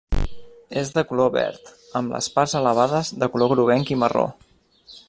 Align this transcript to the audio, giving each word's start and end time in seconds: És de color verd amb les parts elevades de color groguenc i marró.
És 0.83 0.91
de 0.95 1.03
color 1.11 1.29
verd 1.35 1.69
amb 2.01 2.17
les 2.17 2.31
parts 2.39 2.57
elevades 2.63 3.13
de 3.25 3.31
color 3.37 3.55
groguenc 3.55 3.97
i 3.97 4.01
marró. 4.07 4.27